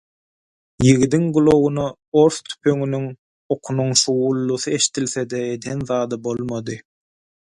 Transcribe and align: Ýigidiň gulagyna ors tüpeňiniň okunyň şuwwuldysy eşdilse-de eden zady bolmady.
Ýigidiň 0.91 1.25
gulagyna 1.33 1.83
ors 2.21 2.39
tüpeňiniň 2.47 3.05
okunyň 3.55 3.91
şuwwuldysy 4.01 4.73
eşdilse-de 4.79 5.43
eden 5.55 5.85
zady 5.91 6.17
bolmady. 6.25 6.79